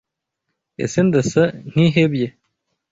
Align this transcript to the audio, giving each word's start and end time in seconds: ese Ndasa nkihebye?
ese 0.83 0.99
Ndasa 1.07 1.43
nkihebye? 1.69 2.27